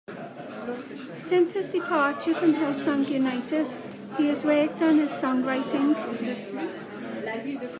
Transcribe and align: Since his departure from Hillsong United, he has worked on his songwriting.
Since 1.17 1.53
his 1.53 1.67
departure 1.67 2.33
from 2.33 2.55
Hillsong 2.55 3.07
United, 3.07 3.67
he 4.17 4.29
has 4.29 4.43
worked 4.43 4.81
on 4.81 4.97
his 4.97 5.11
songwriting. 5.11 5.93